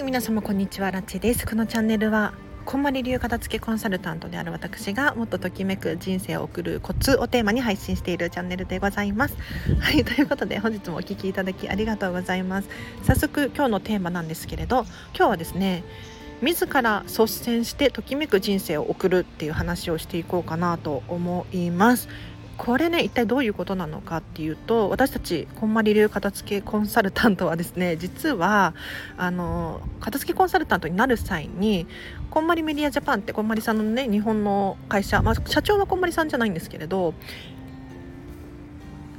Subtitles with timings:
[0.00, 1.46] い皆様こんにちはラチです。
[1.46, 2.32] このチャンネルは
[2.64, 9.36] こんまり流片付けコンサルタントである私がもっとときめく人生を送るコツをテーマに配信しているチャンネルでございます。
[9.78, 12.68] はいということで本日もお聴きいただきありがとうございます。
[13.02, 15.84] 早速今日のテーマなんですけれど今日はですね
[16.40, 22.08] 自ら率先してときめく人生を送るっていう話をしていこうかなと思います。
[22.60, 28.74] これね一体どういうことなのかっていうと私たちこんまり流片付けコンサルタントはですね 実は
[29.16, 31.86] あの片付けコンサルタントになる際に
[32.28, 37.14] こんまりメディアジャパンってこんまりさんのね日本の会社、まあ、社長はこんまりさんじゃないんですけれど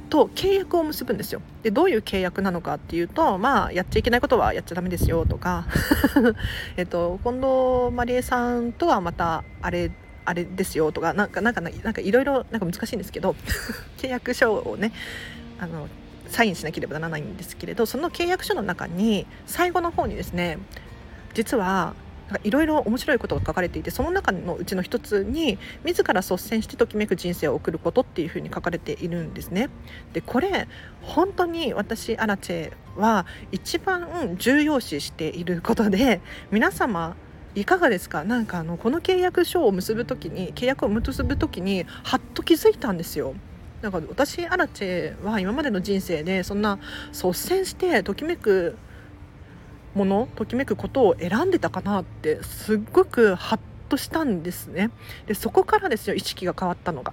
[0.08, 1.42] と契約を結ぶんですよ。
[1.64, 5.64] でどういう契約なのかっていうとまあやっちゃいけないことはやっちゃダメですよとか
[6.76, 9.90] えっと近藤まりえさんとはまたあれ
[10.24, 13.34] あれですよとかなんかなんかなんかいろいろなんか難しいんですけど
[13.98, 14.92] 契約書をね
[15.58, 15.88] あの
[16.28, 20.58] サインしなければならないんですけれどその契約書の中に最後の方にですね
[21.34, 21.94] 実は
[22.44, 29.68] いろいろ面白いことが書かれていてその中のうちの一つに自ら率先してときめく人生を送ることっていうふうに書かれているんですね。
[30.12, 30.68] でこれ
[31.02, 36.20] 本当に私アラチェは一番重要視していることで
[36.50, 37.16] 皆様
[37.54, 38.24] いかがですか？
[38.24, 43.34] なんかあのこの契約書を結ぶ時に契約を結ぶ時にはっと気づいたんですよ。
[43.82, 46.78] なんか私アラチェは今までの人生でそんな
[47.12, 48.76] 率先してときめく
[49.94, 54.90] ものときめくことを選んでたかなってすっごくハッとしたんですね。
[55.26, 57.12] でそこからですよ意識が変わったのが。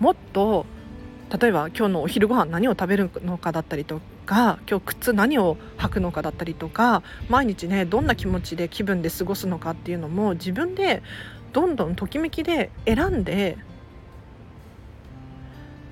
[0.00, 0.66] もっと
[1.30, 11.02] 例えば今日のお昼ご飯何を食べるのかだったりとか今日靴何を履くのかだったりとか毎日ねどんな気持ちで気分で過ごすのかっていうのも自分で
[11.52, 13.58] どんどんときめきで選んで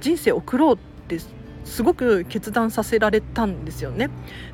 [0.01, 0.79] 人生を送ろうっ
[1.09, 1.19] て
[1.65, 4.09] すごく決断させられたんですよね。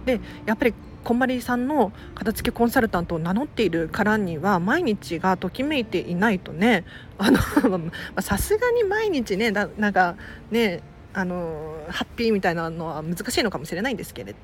[0.05, 0.75] でやっぱり
[1.05, 6.85] こんまりさんの片付けコンサルタントを名乗っているからには毎日がときめいていないとね。
[8.21, 10.17] さすがに毎日ねなんか
[10.51, 10.83] ね
[11.15, 14.35] あのハッピーみたいなのは難しいのかもしれないんですけれ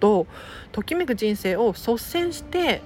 [0.00, 0.26] ど
[0.72, 2.82] ときめく人生を率先して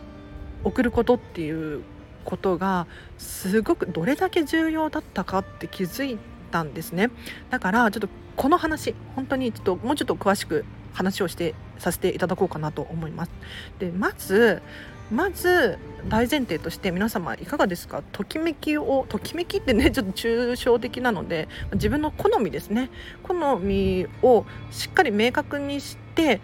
[0.64, 1.82] 送ることっていう
[2.24, 2.86] ことが
[3.18, 6.18] すごくどれだけ重要だったかって気づい
[6.50, 7.10] たんですね。
[7.50, 13.30] だからちょっとこの話本当にちょっともうちょっと詳しく話をしてさせていただこうかなと思います。
[13.78, 14.62] でまず
[15.10, 15.76] まず
[16.08, 18.02] 大前提として皆様いかがですか？
[18.12, 22.90] ときめきをときめきってね ちょっと抽象的なので自分の好みですね
[23.24, 26.40] 好みをしっかり明確にして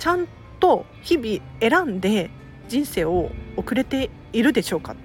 [0.00, 0.26] ちゃん
[0.58, 2.30] と日々選んで
[2.68, 4.96] 人生を送れているでしょう か？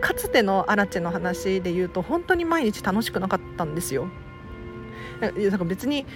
[0.00, 4.06] かつてのアラチェの話で言うと本当に毎日楽しくなかったんですよ。
[5.20, 6.06] なんか別に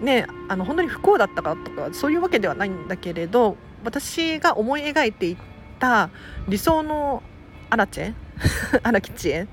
[0.00, 5.36] ねあの本当に不幸だったかとかそういうわけではないんだけれど私が思い描いてい
[5.78, 6.10] た
[6.48, 7.22] 理想の
[7.70, 8.14] アラチェ
[8.82, 9.46] アラキチエ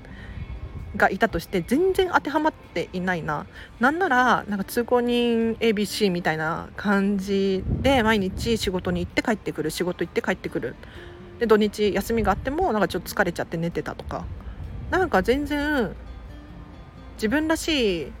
[0.96, 3.46] がいたとして全然当てはまっていないな。
[3.80, 10.76] なんならなんか通行人 ABC みたいな感じで毎日仕事に行って帰ってくる仕事行って帰ってくる。
[11.38, 14.26] で土日休みがあってもなんかちょっと疲れちゃって寝てたとか。
[14.90, 15.96] なんか全然
[17.14, 18.12] 自分らしい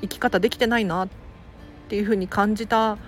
[0.00, 1.08] 生き方できてないなっ
[1.88, 2.98] ていうふうに感じた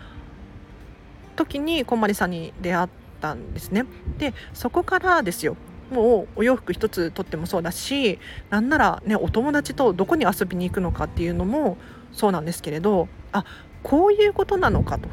[1.36, 2.88] 時にこんまりさんに出会っ
[3.20, 3.84] たんですね。
[4.18, 5.56] でそこからですよ
[5.90, 8.18] もうお洋服一つとってもそうだし
[8.50, 11.78] なんならねお友達とどこに遊びに行くのかっていうのも
[12.12, 13.44] そうなんですけれどあ
[13.82, 15.08] こういうことなのかと。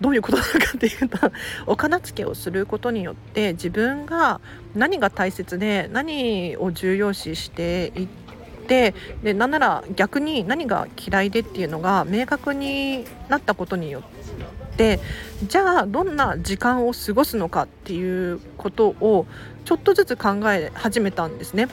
[0.00, 1.18] どういうことなのかっていうと
[1.64, 4.40] お片付けをすることによって自分が
[4.74, 8.21] 何が大切で何を重要視していて
[8.68, 15.00] でなんなら逆に何が嫌いでっていうのが明確になったことによって
[15.46, 19.26] じゃあどんな時間を過ごすのかっていうことを
[19.64, 21.68] ちょっとずつ考え始めたんですね。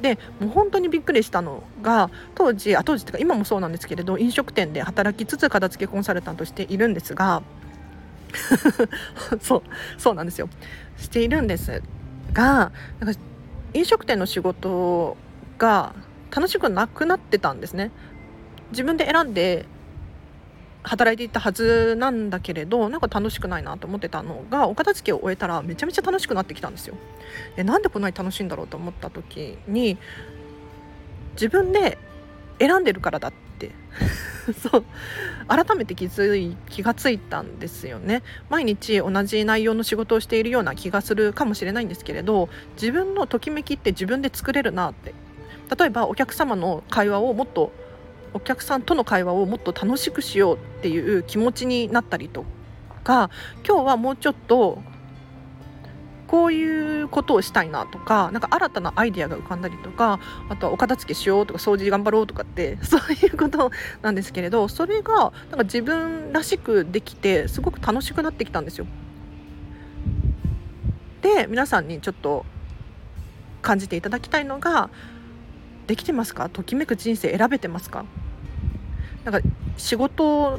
[0.00, 7.42] でもう本当にびっくりしたのが当時あ当時というか今もそうなんですけれど飲食店で働きつつ片付けコンサルタントしているんですが
[9.40, 9.62] そう
[9.98, 10.48] そうなんですよ
[10.96, 11.82] しているんです
[12.32, 12.72] が
[13.74, 15.16] 飲食店の仕事
[15.56, 15.94] が
[16.34, 17.90] 楽しくなくなってたんですね。
[18.70, 19.66] 自分で選んで
[20.82, 26.96] 働いていたはずなんだけれどなんか楽しくないなと思ってたのがお片付けを終えたらめちゃめちゃ楽しくなってきたんですよ。
[27.56, 29.98] でなんでこんなに楽しいんだろうと思った時に
[31.34, 31.98] 自分で
[32.58, 33.70] 選んでるからだって。
[34.58, 34.84] そう。
[35.46, 38.22] 改めて気づい気がついたんですよね。
[38.50, 45.14] 毎日同じ内容の仕事をしているような気がするかもしれないんですけれど自分のときめきって自分で作れるなって
[45.76, 47.72] 例えばお客様の会話をもっと
[48.34, 52.44] お客さんとの会話をもっと楽しくしようっていう気持ちになったりと
[53.04, 53.30] か
[53.66, 54.82] 今日はもうちょっと
[56.32, 63.70] こういうことをしたいなとかなんか新たなアイデアが浮かんだりとかあとはお片付けしようとか掃除頑張ろうとかって そういうこと
[64.00, 68.86] なんですけれどそれがなんか自分らしくできてすごく楽しくなってきたんですよ。
[71.20, 72.46] で皆さんにちょっと
[73.60, 74.88] 感じていただきたいのが
[75.92, 76.48] できてますか？
[76.48, 78.06] ときめく人生選べてますか？
[79.24, 79.46] なんか
[79.76, 80.58] 仕事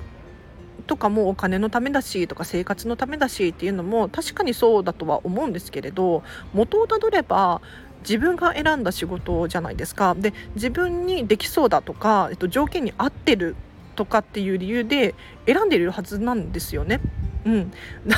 [0.85, 6.21] とかもお金のためだしとか生活のためだしっていうのも確かにそうだとは思うんですけれど
[6.53, 7.61] 元をたどれば
[8.01, 10.13] 自分が選んだ仕事じゃないですか。
[10.13, 13.55] で自分にできそうだとか、えっと、条件に合ってる
[13.95, 15.15] とかっていう理由で
[15.47, 17.01] 選んでいるはずなんですよね。
[17.45, 17.71] うん、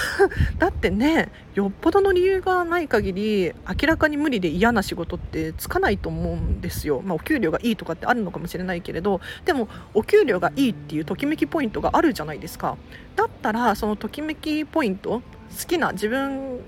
[0.60, 12.77] だってねよっぽどの理由がない限り明らかに無理で嫌な仕事ってつかないと思うんですよ、まあ、お給料がいいとかってあるのかもしれないけれどでもお給料がいいっていうときめきポイントがあるじゃないですか。
[13.16, 15.22] だったらそのときめきポイント
[15.60, 16.60] 好きな自分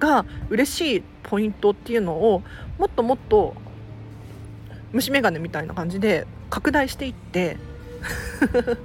[0.00, 2.42] が嬉しいポイントっていうのを
[2.78, 3.54] もっともっと
[4.92, 7.56] 虫眼鏡みたいな感じで拡大していって
[8.40, 8.76] 例え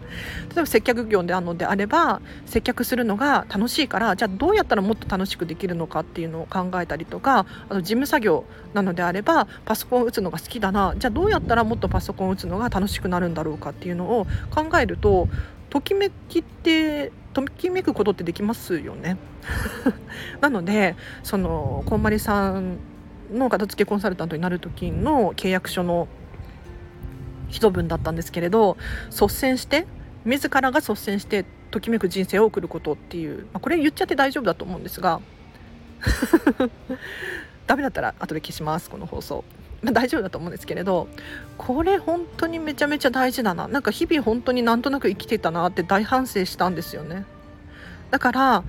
[0.55, 10.93] ば接客業であるのであれば接客するのが楽しいからじゃあどうやったらもっと楽しくできるのかっていうのを考えたりとかあと事務作業なのであればパソコンを打つのが好きだな。
[10.97, 15.27] じゃあどうやったらもっとパソコンを打つのが楽しくなるんだろうかっていうのを考えると
[15.69, 19.17] ときめきってときめくことってできますよね。
[20.41, 22.77] なのでそのこんまりさん
[23.31, 26.07] の片付けコンサルタントになる時の契約書の
[27.53, 28.77] 一文だったんですけれど
[29.09, 29.85] 率先して
[30.25, 35.21] 自らが率先してときめく人生を送ることっていう、まあ、これ言っちゃって大丈夫だと思うんですが
[37.67, 39.43] ダメだったら後で消しますこの放送。
[39.81, 41.09] まあ、大丈夫だと思うんですけれど
[41.57, 43.67] これ本当にめちゃめちゃ大事だな。
[43.67, 47.25] なんか日々本当になんとなく生きてたなって大反省したんですよね。
[48.09, 48.63] だから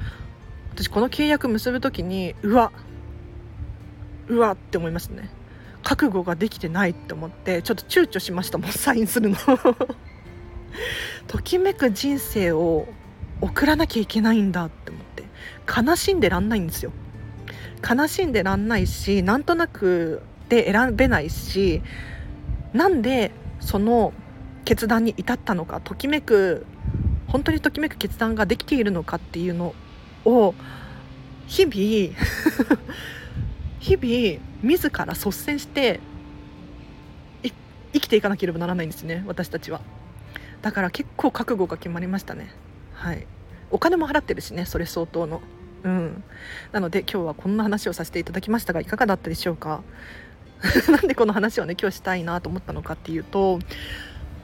[0.75, 2.73] 私この契約結ぶ時にうわ
[4.29, 5.31] うわって思いましたね。
[5.85, 9.37] 覚悟ができてないって思ってちょっと躊躇しましたもん サインするの。
[11.29, 12.89] ときめく人生を
[13.41, 15.25] 送らなきゃいけないんだって思って
[15.91, 16.91] 悲しんでらんないんですよ。
[17.89, 21.83] 悲しんでらんないしなんとなくで選べないし
[22.73, 24.13] なんでその
[24.65, 26.67] 決断に至ったのかときめく
[27.27, 29.75] 本当にときめく決断ができているのかっていうの
[30.25, 30.55] を
[31.47, 32.17] 日々
[33.81, 36.01] 日々自ら率先して
[37.93, 39.81] 生きていかなければならないんですね私たちは。
[40.63, 42.51] だから結構覚悟が決まりましたね。
[42.93, 43.27] はい。
[43.71, 45.41] お金も払ってるしねそれ相当の。
[45.85, 46.25] うん。
[46.73, 49.83] なので今日はこんな話をさせていただきましたがいかがだったでしょうか？
[50.91, 53.59] なんでこの話をね今日したいなと思ったのかっていうと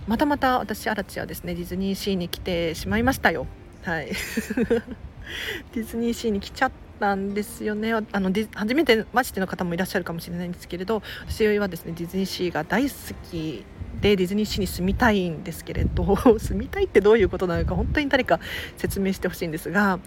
[0.06, 3.46] またまた私アラチはですねディズニーシーに来てしまいましたよ。
[3.82, 4.12] はい。
[5.74, 7.92] ディズニーシーに来ちゃったんですよね。
[7.92, 12.94] あの初めてマジでの方もいらっしゃるかもしれないんですけれど私はですねディズニーシーが大好
[13.30, 13.64] き
[14.00, 18.38] でディズニーシーに住みたいんですけれど 住みたいってどういうことなのか本当に誰か
[18.76, 19.98] 説明してほしいんですが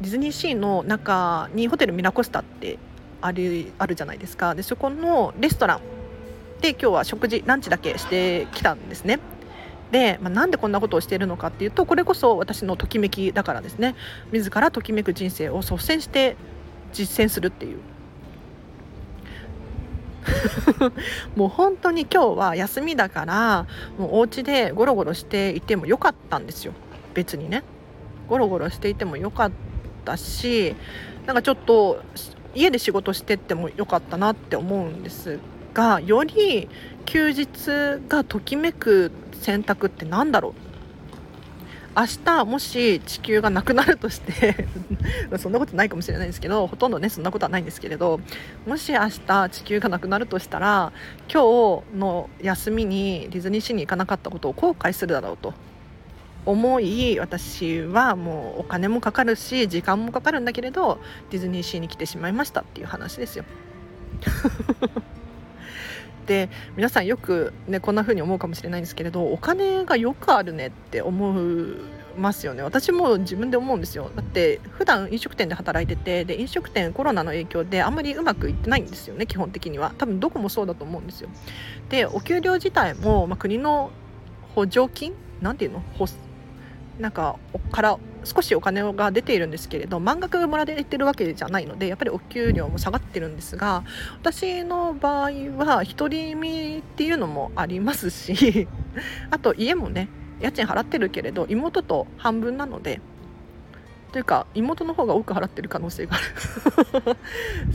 [0.00, 2.78] ディズニーシーの中にホテルミラコスタって
[3.20, 4.54] あるあるじゃないですか。
[4.54, 5.80] でそこのレストラン
[6.60, 9.18] で今日は食事ランチだけしてきたんですね。
[9.90, 13.94] で、まあ、なんでこんなことをしているのかっていうとこれこそ私のときめきだからですね。
[14.32, 16.36] 自らときめく人生を率先して
[16.92, 17.78] 実践するっていう。
[21.36, 23.66] もう本当に今日は休みだから
[23.98, 26.72] もうお家でゴロゴロしていてもよかったんですよ。
[27.14, 27.62] 別にね。
[28.28, 29.50] ゴロゴロしていてもよかっ
[30.04, 30.74] たし
[31.26, 32.02] なんかちょっと
[32.54, 35.38] 家で仕事してってもよかったなって思うんです。
[35.74, 36.68] がより
[37.04, 40.52] 休日がときめく選択って何だろう？
[41.96, 44.66] 明日もし地球がなくなるとして
[45.38, 48.20] そんなことないかもしれないですけどほとんどねそんなことはないんですけれど
[48.66, 50.92] もし明日地球がなくなるとしたら
[51.32, 55.54] 今日の休みにディズニーシーに行かなかったことを後悔するだろうと
[56.46, 60.98] 思い私はもうお金もかかるし時間もかかるんだけれど
[61.30, 63.44] ディズニーシーに来てしまいましたっていう話ですよ。
[66.26, 71.76] で皆さんよく、ね、こんな風に思うかもしれないんですけれどお金がよくあるねって思い
[72.16, 72.62] ますよね。
[72.62, 74.10] 私も自分で思うんですよ。
[74.14, 79.92] だって普段飲食店で働いててで飲食店コロナの影響であんまりうまくいってないんですよね基本的には。
[79.98, 81.28] 多分どこもそうだと思うんですよ。
[81.88, 83.90] でお給料自体も、まあ、国の
[84.54, 85.12] 補助金？
[85.40, 85.82] なんていうの？
[87.00, 87.36] なんか
[87.72, 93.84] から少しお金が出ているんですけれど満額もらえてるわけじゃないのでやっぱりお給料も下がってるんですが
[94.20, 98.68] 私の場合は独り身っていうのもありますし
[99.30, 100.08] あと家もね
[100.40, 103.00] 家賃払ってるけれど妹と半分なので
[104.12, 107.16] というか妹の方が多く払ってる可能性がある。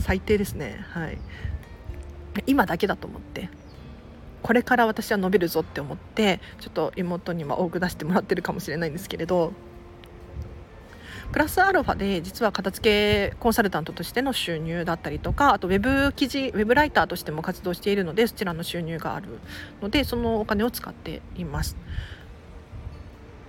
[0.00, 0.86] 最低ですね。
[0.88, 1.18] はい。
[2.46, 3.50] 今だけだと思って
[4.42, 9.52] これから私は伸びるぞって思ってちょっと妹には多く出してもらってるかもしれないんですけれど
[11.32, 19.38] プラスアルファで実は片付けコンサルタントとしての収入だったりとかあとウェブ記事ウェブライターとしても活動しているのでそちらの収入がある
[19.80, 21.76] のでそのお金を使っています。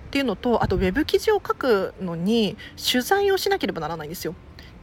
[0.06, 4.34] っていうのとあとウェブ記事を書くのに取材をしなければならないんですよ。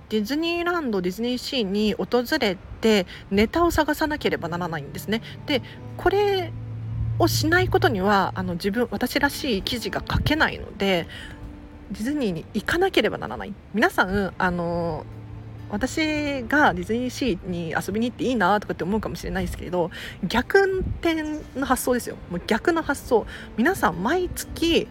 [0.10, 5.22] ディズニーランドディズニーシーに訪れてネタを探さなければならないんですね。
[5.46, 5.62] で
[5.98, 6.52] これ
[7.20, 11.06] をしないことにはあの自分私らしい記事が書けないので
[11.92, 13.54] ディズニーに行かなければならない。
[13.74, 15.06] 皆さんあの
[15.70, 19.92] 私がディズニーシーに遊びに行っていいなとかって思うかもしれないですけれど
[20.28, 21.24] 逆転
[21.56, 22.16] の発想ですよ。
[22.32, 23.26] もう逆の発想。
[23.56, 24.88] 皆さん毎月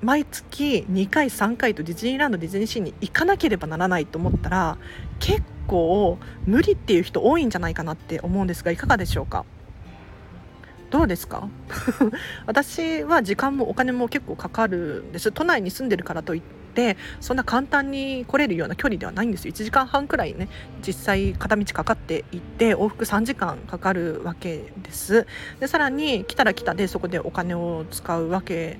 [0.00, 4.78] 毎月2回3回とディズニーランドディズニーシーに行かなければならないと思ったら
[5.18, 9.44] 結構無理っていう人多いんじゃないかなって思うんですがいかがでしょうか？
[10.90, 11.48] どうですか？
[12.46, 15.32] 私は時間もお金も結構かかるんです。
[15.32, 16.42] 都内に住んでるからといっ
[16.74, 19.52] てそんな簡単に来れるような距離ではないんですよ。
[19.52, 20.48] 1時間半くらいね
[20.86, 25.26] 実際片道かかっていって往復3時間かかるわけです。
[25.60, 28.78] でさらに来たら来たでそこでお金を使うわけ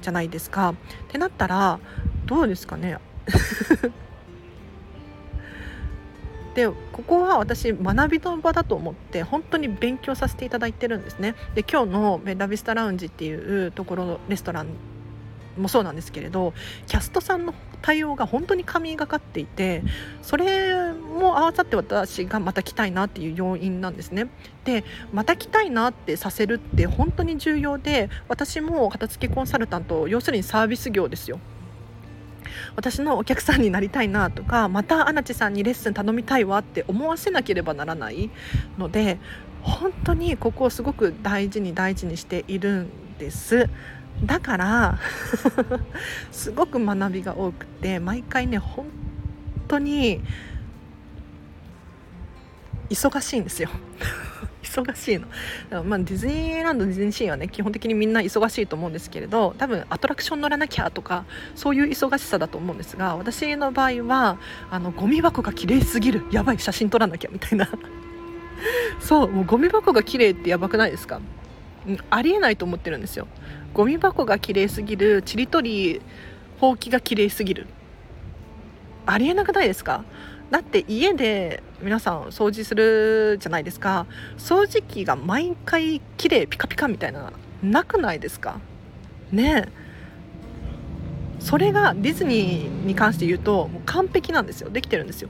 [0.00, 0.70] じゃないですか。
[0.70, 0.74] っ
[1.08, 1.78] てなったら
[2.26, 2.96] どうですかね？
[6.60, 11.34] でここは私学びの場だと思って本当に勉強させていただいてるんですね。
[11.54, 14.66] で今日のベラビスタラウンジっていうところレストラン
[15.56, 16.52] もそうなんですけれど
[16.86, 19.82] キャストさんの対応が本当に神がかっていて
[20.20, 24.28] それも合わさって私がまた来たいなっていう要因なんですね。
[24.66, 31.40] でまた来たいなってさせるって本当に重要で私も片付けコンサルタント要するにサービス業ですよ。
[32.76, 38.30] 私のお客さんになりたいなとかまたアナチさんにレッスン頼みたいわって思わせなければならない
[38.78, 39.18] ので
[39.62, 43.68] 本当にここをすごく大事に大事にしているんです。
[44.24, 44.98] だから
[46.30, 48.86] すごく学びが多くて毎回ね本
[49.68, 50.20] 当に
[52.90, 53.70] 忙しいんですよ。
[54.62, 61.24] 忙しいの、まあ、ディズニーランドディズニーシーはね基本的にみんな忙しいと思うんですけれど多分アトラクション乗らなきゃとか
[61.54, 64.38] そういう忙しさだと思うんですが私の場合は
[64.70, 66.24] あのゴミ箱が綺麗すぎる。
[66.30, 67.68] やばい写真撮らなきゃみたいな。
[69.00, 71.20] そうもうゴミ箱が綺麗ってやばくないですか？
[72.10, 73.26] ありえないと思ってるんですよ。
[73.72, 76.02] ゴミ箱が綺麗すぎるちりとり
[76.58, 77.66] ほうきが綺麗すぎる。
[79.06, 80.04] ありえなくないですか？
[80.50, 84.06] だって家で皆さん掃除するじゃないですか。
[84.36, 88.60] 掃除機が毎回綺麗ピカピカみたいななくないですか？
[89.30, 89.68] ね
[91.38, 94.70] それがディズニーに関して言うともう完璧なんですよ。
[94.70, 95.28] できてるんですよ。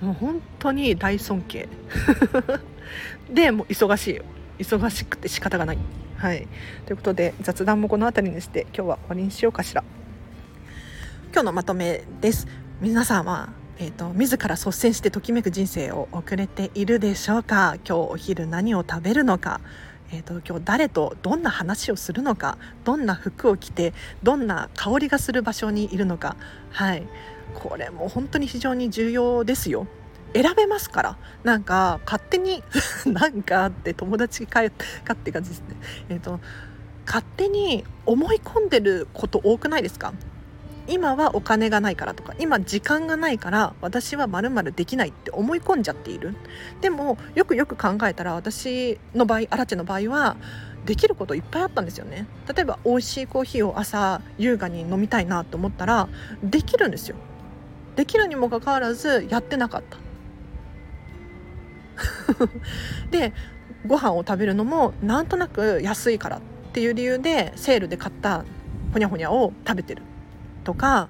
[0.00, 1.68] もう本当に大尊敬。
[3.30, 4.06] でもう忙し
[4.58, 5.78] い忙しくて仕方がない。
[6.16, 6.46] はい。
[6.86, 9.82] ということで雑談もこの辺りにして今日は終わりにしようかしら。
[11.32, 12.46] 今日のまとめです。
[12.80, 13.50] 皆さんは
[13.82, 17.76] えーと、自ら率先してときめく人生を送れているでしょうか？
[17.76, 19.62] 今日お昼何を食べるのか、
[20.12, 22.58] えーと、今日誰とどんな話をするのか？
[22.84, 26.36] どんな服を着てどんな香りがする場所にいるのか？
[26.70, 27.06] はい。
[27.54, 29.86] これも本当に非常に重要ですよ。
[30.34, 31.16] 選べますから。
[31.42, 32.62] なんか勝手に
[33.10, 34.60] なんかって友達か
[35.04, 35.76] かって感じですね。
[36.10, 36.38] えっ、ー、と
[37.06, 40.12] 勝手に思い込んでること多くないですか？
[40.90, 46.34] 今はお金がないからとか今時間がないから私はまるまるできないって思い込んじゃっている。
[46.80, 50.36] でもよくよく考えたら私の場合アラチェの場合は
[50.84, 52.26] できることいっぱいあったんですよね。
[52.52, 56.08] 例えば美味しいコーヒーを朝優雅に飲みたいなと思ったら
[56.42, 57.16] できるんですよ。
[57.94, 59.98] できるにもかかわらずやってなかった。
[63.10, 63.32] で
[63.86, 66.40] ご飯を食べるのもなんとなく安いからっ
[66.72, 68.44] ていう理由でセールで買った
[68.92, 70.02] ほにゃほにゃを食べてる。
[70.70, 71.08] とか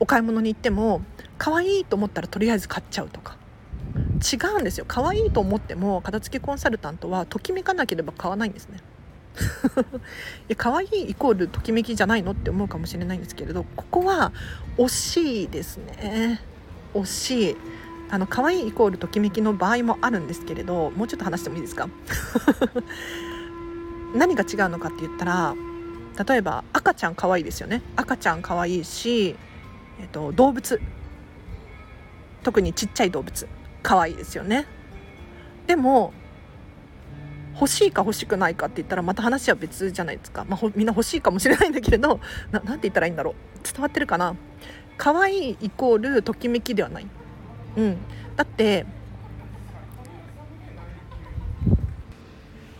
[0.00, 1.02] お買い物に行っても
[1.36, 3.36] 可愛いと思ったらとりあえず買っちゃうとか。
[3.94, 4.86] 違うんですよ。
[4.88, 8.78] 可愛いと思っても片付けコンサルタントはときめかなければ買わないんですね。
[10.48, 14.32] いや可愛いイコールときめきじゃないのって思うかもしれないんですけれどここは
[14.78, 16.40] 惜しいですね。
[16.94, 17.56] 惜しい。
[18.10, 21.88] あの可愛いイコールときめきの場合もあるんですけれどもうちょっと話してもいいですか？
[24.14, 25.54] 何が違うのかって言ったら
[26.26, 27.82] 例えば赤ちゃん可愛いですよね。
[27.96, 29.36] 赤ちゃん可愛いし、
[30.00, 30.80] えっと、動物。
[32.42, 33.48] 特にちっちゃい動物
[33.82, 34.66] 可愛いですよね。
[35.66, 36.12] でも
[37.54, 43.34] 欲しいか欲しくないかって言ったらまた話は別じゃないですか、まあ、みんな欲しいかもしれないんだけれど ななんて言ったらいいんだろう。
[43.64, 44.34] 伝わってるかな？
[44.96, 47.06] 可愛いイコールときめきではない、
[47.76, 47.96] うん、
[48.36, 48.86] だって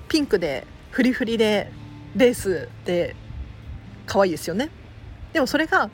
[0.08, 1.72] ピンクでフリフリで
[2.14, 3.16] レースで
[4.06, 4.70] 可愛いですよね。
[5.32, 5.90] でもそれが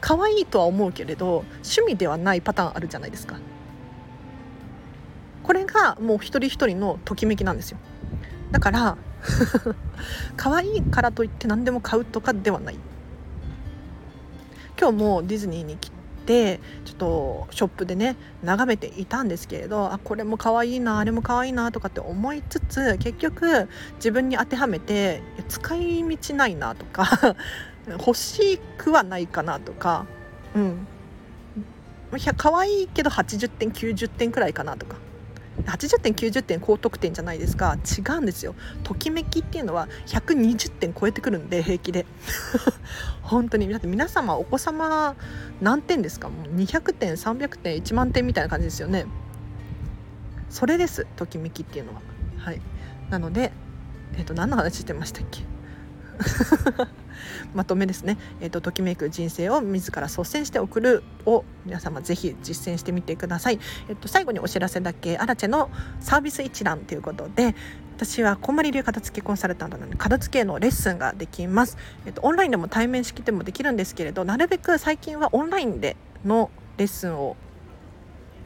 [0.00, 3.38] 可愛いとは思うけれど趣味ではないパターンあるじゃないですか。
[5.42, 7.78] これがもう一人一人のときめきなんですよ。
[8.50, 8.96] だから
[10.36, 12.78] 可愛いからといって何でも買うとかではない。
[14.78, 15.90] 今日もディズニーに来
[16.24, 27.36] てちょっとショップでね眺めていたんですけれどあこれも可愛いなあれも可愛いなとかって思いつつ結局自分に当てはめて使い道ないなとか
[27.88, 30.06] 欲しくはないかなとか
[30.54, 30.86] うん。
[32.36, 34.96] 可愛いけど80点90点くらいかなとか。
[35.62, 37.76] 80点90点高得点じゃないですか。
[37.98, 38.54] 違うんですよ。
[38.82, 42.06] ときめきっていうのは120点超えてくるんで平気で。
[43.22, 43.68] 本当に。
[43.68, 45.14] だって皆様お子様
[45.60, 46.28] 何点ですか？
[46.28, 49.06] もう200点300点1万点みたいな感じですよね。
[50.50, 51.06] それです。
[51.16, 52.02] ときめきっていうのは。
[52.38, 52.60] はい。
[53.10, 53.52] なので
[54.16, 55.44] えっ、と何の話してましたっけ？
[57.54, 67.54] まとめですね、えーと、ときめく人生を自ら率先して送るを皆様ぜひ実践してみてください、えーと、最後にお知らせだけアラチェのサービス一覧ということで
[67.96, 77.36] 私はこんまり流片付けコンサルタントなので片付けのレッスンができます、えーと、とオンラインでも対面式でもできるんですけれどなるべく最近はオンラインでのレッスンを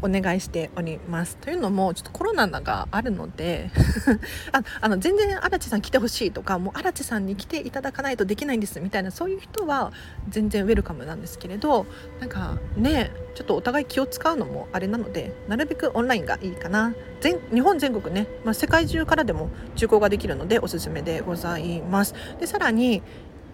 [0.02, 1.36] お願いしております。
[1.38, 3.70] というのもちょっとコロナがあるので
[4.52, 9.92] ああの全然荒地さん来てほしいとかもう荒地さんに来ていただかないとできないんですみたいなそういう人は
[10.28, 11.86] 全然ウェルカムなんですけれど
[12.20, 16.94] なんかねちょっとお互い気を使うのもあれなのでなるべくオンラインがいいかな。
[17.20, 22.14] 全日本全国ね、まあ、世界中からでも受講ができるのでおすすめでございます。
[22.38, 23.02] でさらに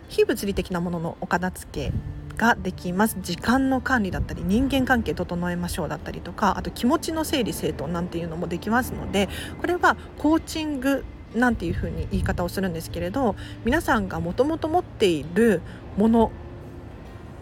[0.09, 1.93] 非物理的なもののお片付け
[2.37, 3.17] ができます。
[3.21, 9.29] 時間の管理だったり人間関係整えましょうだったりとかあと気持ちの整理整頓なんていうのもできますので
[9.61, 15.61] これはコーチングなんていうふうに言い方をするんですけれど皆さんがもともと持っている
[15.97, 16.31] もの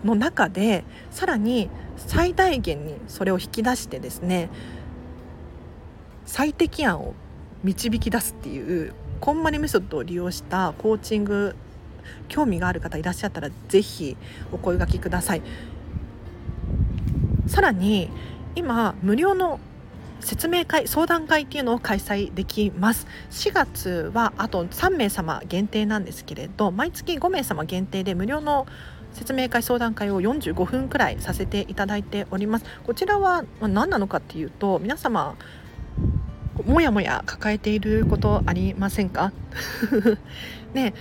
[0.05, 4.51] の中でさらに最大限にそれを引き出してですね
[6.25, 7.15] 最適案を
[7.63, 11.55] 導き出すっていうこんまりメソッドを利用したコーチング
[12.29, 14.17] 興味がある方いらっしゃったら是非
[14.53, 15.43] お声がけください。
[17.47, 18.09] さらに
[18.55, 19.59] 今無料の
[20.21, 23.07] 説明会相談会っていうのを開催できます。
[23.31, 28.67] 4月はあと3名様限定なんですけれど毎月5名様限定で無料の
[29.13, 32.65] 説明会相談会を45分くらいさせていただいております。
[32.85, 35.35] こちらは何なのかっていうと皆様
[36.67, 39.33] もやもや抱えていることありませんか？
[40.73, 40.95] ね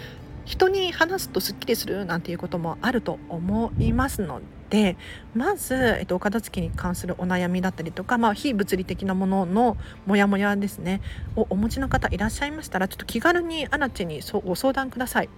[0.51, 4.97] 人に話すとすっきりするなんていうこともあると思いますので
[5.33, 10.99] まず、えっと、お片付けに関するお悩みだったりとか、まあ、非物理的なもののモヤモヤですね
[11.37, 15.29] をお持ちの方いらっしゃいましたらちょっと気軽にアナチにご相談ください。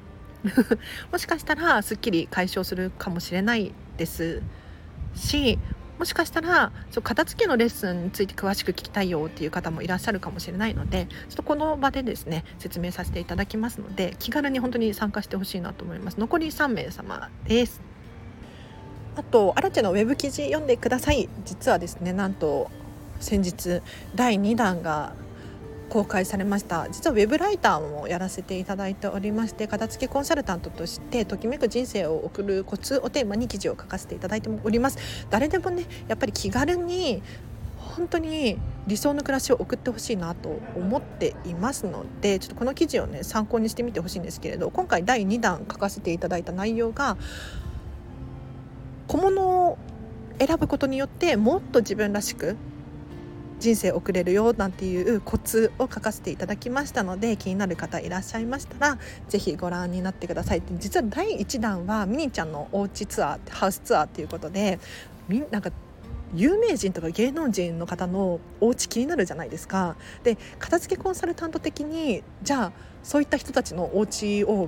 [1.12, 4.42] もしかしたらすっきり解消するかもしれないです
[5.16, 5.60] し
[6.04, 16.20] もしかしたらそう片付けのレッスンについて詳しく聞きたいよっていう方もいらっしゃるかもしれないのでちょっとこの場でですね説明させていただきますので気軽に本当に参加してほしいなと思います。
[16.20, 17.80] 残り3名様です。
[19.16, 21.30] あとアラチェのウェブ記事読んでください。
[21.46, 22.70] 実はですねなんと
[23.22, 23.82] 先日
[24.14, 25.14] 第2弾が
[25.94, 26.90] 公開されました。
[26.90, 34.98] 実はウェブライターもやらせていただいておりまして片付けコンサルタントとしてときめく人生を送るコツをテーマに記事を書かせていただいております。
[35.30, 37.22] 誰でもねやっぱり気軽に
[37.78, 47.18] 本当に理想の暮らしを送ってほしいなと思っていますのでちょっとこの記事をね参考にしてみてほしいんですけれど今回第2弾書かせていただいた内容が
[49.08, 49.78] 小物を
[50.40, 52.58] 選ぶことによってもっと自分らしく
[53.64, 58.98] 人生送れるよなんていうコツを書かせていただきましたので気になる方いらっしゃいましたら
[59.30, 64.80] 是非ご覧になってください実は第1弾はミニちゃんのおうちツアーハウスツアーっていうことで
[65.30, 65.72] みなんか
[66.36, 69.96] 有名人とか芸能人の方のお家気になるじゃないですか。
[70.24, 72.72] で片付けコンサルタント的にじゃあ
[73.04, 74.68] そういった人たちのお家を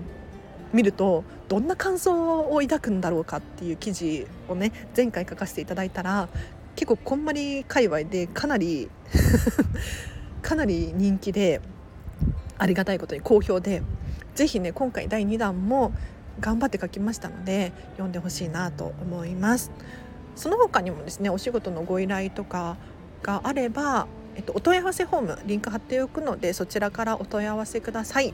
[0.72, 6.30] 見るとどんな感想を抱くんだろうかっていう記事をね前回書かせていただいたら
[6.76, 8.90] 結構こんまり界隈でかなり
[10.42, 11.62] かなり人気で
[12.58, 13.82] ありがたいことに好評で
[14.36, 15.94] 是非ね今回第2弾も
[16.40, 19.72] 頑張って書きましたので読んでほしいなと思います。
[20.36, 22.76] その他にもですねお仕事のご依頼とか
[23.24, 28.34] があれば、えっと、お問い合わせフォームリンク貼っておくのでそちらからお問い合わせください。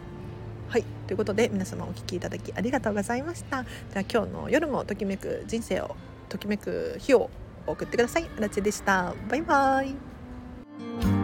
[0.68, 3.64] はいということで皆様お聴きいただきありがとうございました。
[3.64, 5.96] では今日の夜もときめく人生を
[6.30, 7.30] ときめく日を
[7.68, 8.30] 送ってください。
[8.38, 9.14] あらちでした。
[9.30, 11.21] バイバーイ。